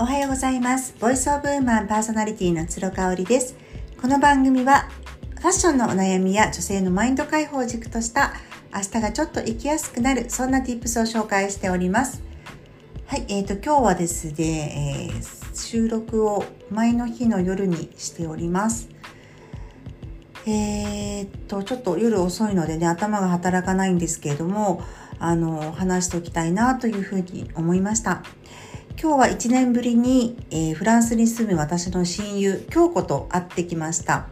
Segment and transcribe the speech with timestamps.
[0.00, 0.94] おはようございます。
[0.98, 3.54] ボイスオブウーマンパーソナリティの鶴香織です。
[4.00, 4.88] この番組は
[5.38, 8.32] ファッションのお悩みや女性のマインド解放を軸とした
[8.74, 12.22] 明日がちょっと生きやすくなるそんな tips を紹介しております。
[13.08, 18.88] はい、えーと今日はですね、えー収録を前の日の夜にしております。
[20.46, 24.82] えー、っとちょっと夜遅いのでね頭が働かないんですけれども
[25.18, 28.22] あの話しておきたいなというふうに思いました
[29.02, 34.26] 今日は1年ぶりに、えーフランスに住む私の親友京子と会ってきました。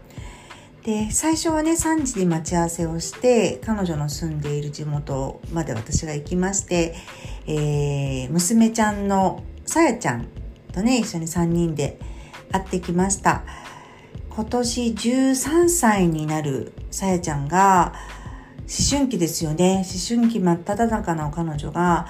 [0.82, 6.94] で最初はね3時に待ち合わせをして彼女の住んでいる地元まで私が行きまして、
[7.46, 10.28] えー娘ちゃんのさやちゃん
[10.70, 11.98] とね一緒に3人で
[12.52, 13.44] 会ってきました。
[14.28, 17.94] 今年13歳になるさやちゃんが
[18.58, 19.76] 思春期ですよね。
[19.76, 22.08] 思春期真っ只中の彼女が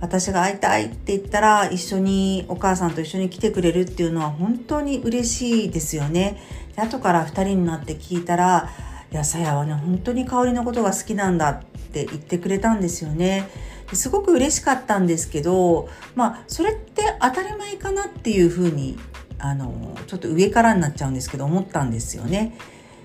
[0.00, 6.40] 私が会いたいって言ったら一緒にお母さんと一緒に来てくれるっていうのは本当に嬉しいですよね
[6.76, 8.70] で後から2人になって聞いたら
[9.10, 13.48] いやさやはね本当に香りのことが好きなんだって言ってくれたんですよね
[13.92, 18.98] すごく嬉しかったんですけどまあそれって当たり前かなっていうふうに
[19.38, 22.58] あのちょっと上からになっちゃうんですけど思ったんですよね。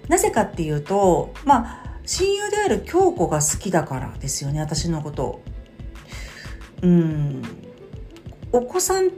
[0.10, 5.42] なぜかっていうとまあ親友である京子が好きだからですよね私のこと。
[6.84, 7.42] うん
[8.52, 9.10] お子さんっ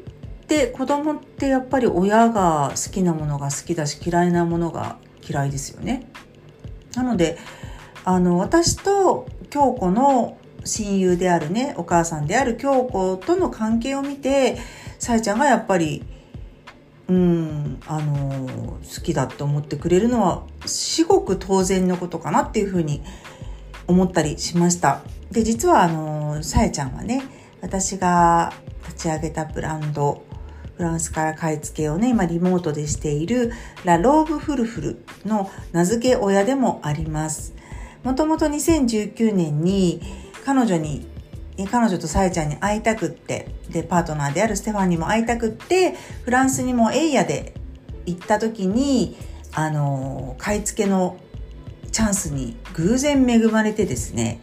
[0.48, 6.08] て子供ってやっぱり親が好きなものが好きだし嫌いなものが嫌いですよね。
[6.96, 7.38] なので
[8.06, 14.58] あの私と京子の親友であるねお母さんである京子との関係を見て
[15.00, 16.06] さえちゃんがやっぱり
[17.08, 23.04] うん、あの好きだって思ってくれるのは至極当然のことかなっていうふうに
[23.86, 25.02] 思ったりしました。
[25.32, 27.24] で実はあのさえちゃんはね
[27.62, 28.54] 私が
[28.88, 30.24] 立ち上げたブランド
[30.78, 33.54] フランスから買い付けをね今リモートでしている
[33.86, 37.54] ラ・ローブ・フルフルの名付け親でもあります。
[38.04, 40.02] もともと2019年に
[40.46, 41.08] 彼女に
[41.72, 47.54] 彼女とさえちゃんに会いたくってでパートナーであるステファンにも会いたくってフランスにもエイヤで
[48.06, 49.18] 行った時に
[49.54, 51.18] あの買い付けの
[51.92, 54.42] チャンスに偶然恵まれてですね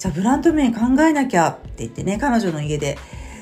[0.00, 2.96] じゃあブランド名考えなきゃって言ってね彼女の家で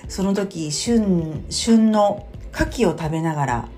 [0.08, 3.68] その時旬旬の牡蠣を食べながら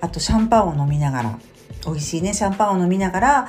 [0.00, 1.38] あとシャンパンを飲みながら
[1.84, 3.48] 美味しいねシャンパンを飲みながら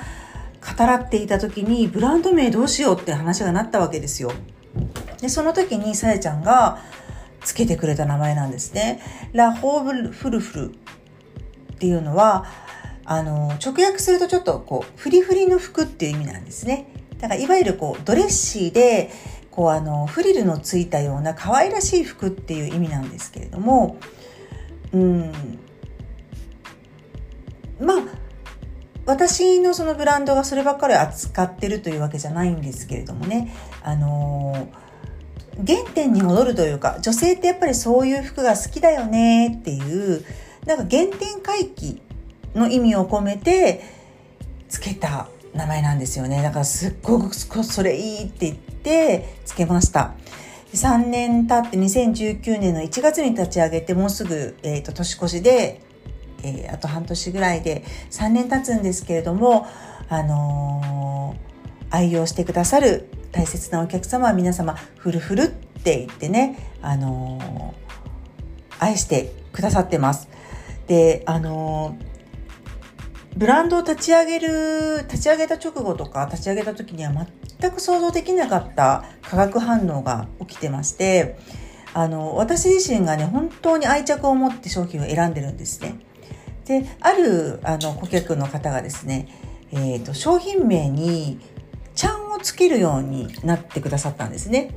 [0.77, 4.33] 語らっていた時にブランド名どうしようって話がなったわけですよ。
[5.22, 6.79] でその時にさえちゃんが
[7.39, 9.00] つけてくれた名前なんですね。
[9.31, 12.45] ラ・ホーブフルフルっていうのは
[13.06, 16.96] あの直訳するとちょっとこうフリフリの服っていう意味なんですね。
[17.19, 19.11] だからいわゆるこうドレッシーで
[19.51, 23.97] こうあのフリルのついたような可愛らしい服っていう意味なんですけれども
[24.94, 25.31] うん
[27.79, 27.97] まあ
[29.06, 33.53] 私のそのブランドがそればっかり扱ってるというわけじゃないんですけれどもね。
[33.81, 34.67] あの
[35.66, 40.23] 原点に戻るというか女性ってやっぱりそういう服が好きだよねっていう
[40.66, 42.01] なんか原点回帰
[42.53, 43.81] の意味を込めて
[44.69, 50.13] つけた名前なんですよねだからすっごくそれいいって言ってつけました
[50.73, 55.81] 3年経って2019年の1月に立ち上げてもうすぐ、えー、と年越しで、
[56.43, 59.65] えーあと半年ぐらいで3年経つんですけれども
[60.09, 61.47] あのー
[61.89, 70.27] 愛用してくださる大切なお客様は皆様フルフルって言ってね、あのー愛してくださってます。
[70.87, 72.16] で、あのー
[73.37, 77.11] ブランドを立ち上げる、立ち上げた直後とか立ち上げた時には
[77.59, 81.37] 全く想像できなかった化学反応が起きてまして、
[81.93, 85.99] あの、私自身がね、本当に愛着を持って商品を選んでるんですね。
[86.65, 89.27] で、ある、あの、顧客の方がですね、
[89.71, 91.39] えっ、と、商品名に、
[91.93, 94.73] ちゃんをつけるようになってくださったんですね。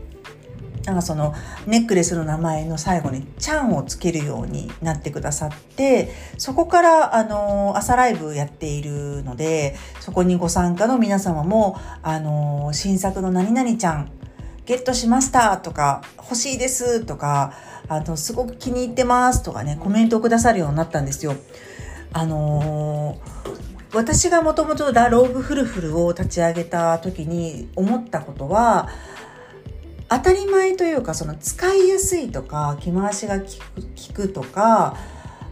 [0.90, 1.34] なんかその
[1.69, 14.10] ネックレスの名前の最後に「ちゃん」をつけるようになってくださってそこからあの朝ライブやっているのでそこにご参加の皆様もあの新作の何々ちゃん
[14.66, 17.52] ゲットしましたとか欲しいですとか
[17.87, 21.37] あのすごく気に入ってますとかねコメントをくださるようになったんですよ。
[22.12, 23.16] あの
[23.92, 28.88] 私がもともとラ・ローブ・フルフルを立ち上げた時に思ったことは
[30.11, 33.47] 当たり前というかその使いやすいとか着回しが効
[34.12, 34.97] くくとか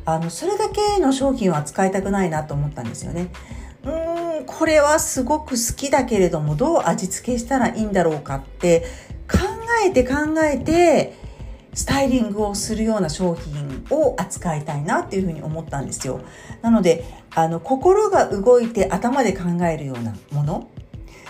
[0.05, 3.31] あのそれだけの商品は使いたくないなと思ったんですよね。
[3.85, 8.87] うーんこれはすごく好きだけれどもどう味付けしたらいいんだろうかって
[9.31, 9.39] 考
[9.87, 11.29] えて考えて
[11.79, 16.21] スタイリングをするような商品を扱いたいなっていうふうに思ったんですよ。
[16.61, 20.69] なので、あの、心が動いて頭で考えるようなもの、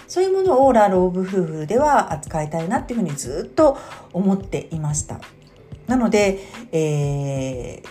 [0.09, 3.79] そういうものをラローブ夫婦では扱いたいなっていうふうにずっと
[4.13, 5.21] 思っていました。
[5.87, 6.41] なので、
[6.73, 7.89] えー、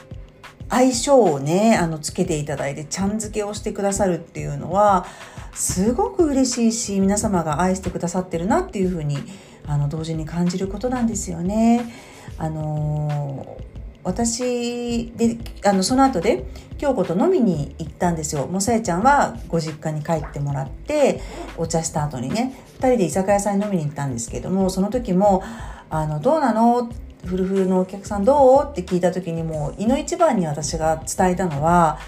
[0.69, 5.05] 相性をね、あの、つけていただいて、ちゃん付けをしてくださるっていうのは、
[5.53, 9.17] すごく嬉しいし、皆様が愛してくださってるなっていうふうに、
[9.65, 11.91] あの、同時に感じることなんですよね。
[12.37, 13.76] あのー
[14.07, 16.45] 私であのその後で
[16.77, 21.19] 京子と飲みに行ったんですよもさえちゃんはご実家に帰ってもらって
[21.57, 25.43] お茶した後にね2人で居酒屋さんに飲みに行ったんですけどもその時も
[25.89, 26.89] 「あのどうなの?」
[27.25, 28.71] フルフルのお客さんどう？
[28.71, 31.99] って聞いた時にもう胃の一番に私が伝えたのは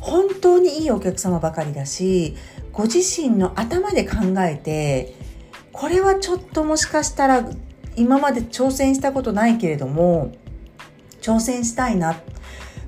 [0.00, 2.34] 本当にいいお客様ばかりだし
[2.72, 5.14] ご自身の頭で考えて
[5.70, 7.48] これはちょっともしかしたら
[7.94, 10.32] 今まで挑戦したことないけれども
[11.24, 12.20] 挑戦したいな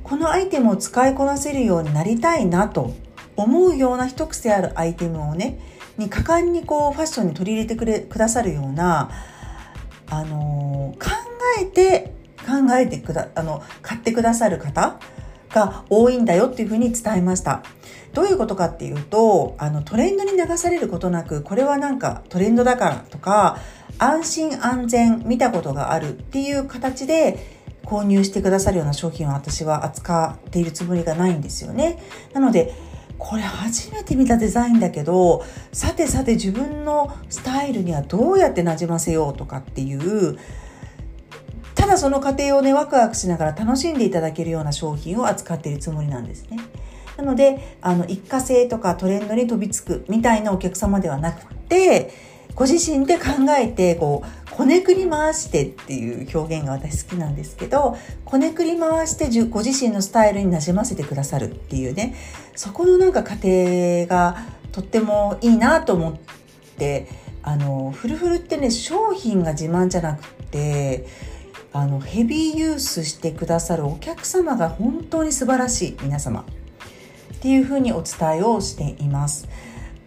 [0.03, 2.94] このアイテムを使いこなせるようになりたいなと
[3.35, 5.59] 思うような一癖あるアイテムをね
[5.97, 9.11] に果敢にこうファッションに取り入れてくれくださるような
[10.11, 11.11] あの考
[11.59, 15.00] えて考えてくだあの買ってくださる方
[15.49, 17.62] が多いんだよっていうふうに伝えました。
[18.12, 23.59] どういうことかっていうと、あのトレンドに流されることなく、これはなんかトレンドだからとか、
[23.99, 27.56] 安心安全見たことがあるっていう形で
[27.87, 32.03] 購入してくださるような商品を私は扱っているつもりがないんですよね。
[32.33, 32.75] なので、
[33.19, 40.37] これ初めて見たデザインだけど、さてさて自分のスタイルにはどうやってなじませようとかっていう、
[41.75, 46.59] ただその過程をね、ワクワクしながら楽しんでいただけるような商品を扱っているつもりなんですね。
[47.17, 52.12] なので、あの、一過性とかトレンドに飛びつくみたいなお客様ではなくて、
[52.55, 53.25] ご自身で考
[53.59, 62.14] えて、こう、こねくり回してっていう表現が私好きなんですけど、こねくり回してご自身のスタイルになじませてくださるっていうね、
[62.55, 66.17] そこのなんか過程がとってもいいなと思っ
[66.79, 67.06] て、
[67.43, 71.06] あの、フルフルってね、商品が自慢じゃなくて、
[71.75, 76.47] あのヘビーユースしてくださるお客様が本当に素晴らしい皆様
[77.35, 79.47] っていうふうにお伝えをしています。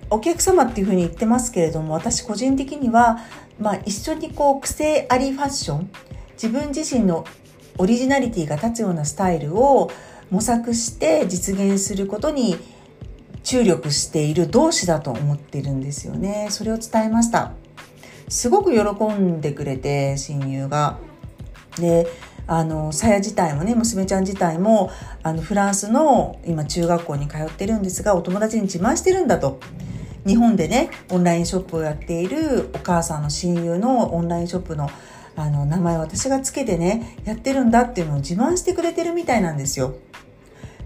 [0.09, 3.19] お客様っていうふうに言ってますけれども私個人的には、
[3.59, 5.89] まあ、一緒にこう癖ありファッション
[6.33, 7.25] 自分自身の
[7.77, 9.91] オリジナリティが立つようなスタイルを
[10.29, 12.57] 模索して実現することに
[13.43, 16.47] 注力している同志だと思ってるんですよね。
[16.49, 17.53] それを伝えました。
[18.27, 20.99] すごく喜んでくれて親友が。
[21.77, 22.07] で
[22.47, 24.91] あのさや自体もね娘ちゃん自体も
[25.21, 29.59] あのフランスの今中学校に通ってるんですがお友達に自慢してるんだと。
[30.25, 34.89] 日本でねオンラインショップをやっているお母さんの親友のオンラインショップの
[35.35, 39.95] あの名前を私がつけてねやってるんだっていうのを自慢してくれてるみたいなんですよ。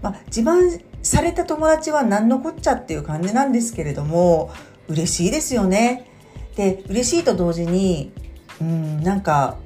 [0.00, 4.52] まあ、自慢された友達は何のこっちゃっていう感じなんですけれども
[4.86, 6.08] 嬉しいですよね。
[6.56, 8.12] で嬉しいと同時に
[8.60, 9.56] うんなんか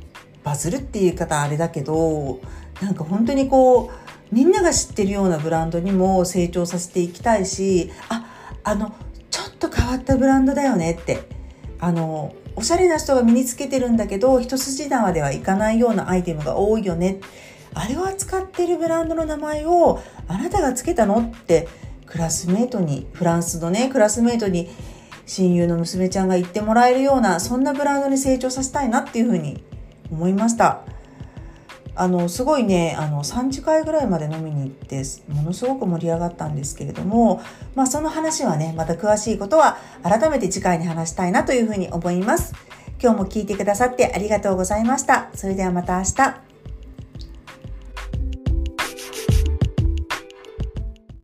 [0.42, 2.40] バズるっていう言い方あれだけど
[2.80, 8.24] なんか本当にこうみんなが知ってるようなブランドにも成長させていきたいしあ
[8.64, 8.94] あの
[9.88, 11.22] 変わったブランドだよねって
[11.80, 17.20] あのおしゃれな人が身につけてるんだけど一筋縄ではいかないようなアイテムが多いよね
[17.72, 21.68] あれを扱ってるブランドの名前をあなたがつけたのって
[22.04, 24.68] クラスメートにフランスのねクラスメートに
[25.24, 29.62] 親友の娘ちゃんが言ってもらえるようなそんなブランドに成長させたいなっていうふうに
[30.10, 30.82] 思いました。
[31.98, 37.42] あのすごいねあの3次会ぐらいまで飲みに行ってものすごく盛り上がったんですけれども、
[37.74, 42.54] まあ、その話はねまた詳しいことは改めて次回に話したいなというふうに思います。
[43.00, 45.30] 今日も聞いてくださってありがとうございました。
[45.34, 46.47] それではまた明日。